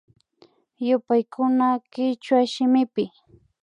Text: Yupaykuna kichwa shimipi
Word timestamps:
Yupaykuna 0.87 1.67
kichwa 1.91 2.39
shimipi 2.51 3.05